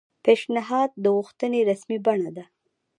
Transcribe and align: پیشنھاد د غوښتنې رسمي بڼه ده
پیشنھاد 0.23 0.91
د 1.03 1.05
غوښتنې 1.15 1.59
رسمي 1.69 1.97
بڼه 2.05 2.29
ده 2.35 2.45